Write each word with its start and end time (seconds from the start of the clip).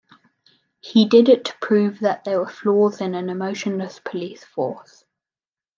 He 0.79 1.05
did 1.05 1.29
it 1.29 1.45
to 1.45 1.53
prove 1.61 1.99
that 1.99 2.23
there 2.23 2.39
were 2.39 2.49
flaws 2.49 3.01
in 3.01 3.13
an 3.13 3.29
emotionless 3.29 3.99
police 4.03 4.43
force. 4.43 5.05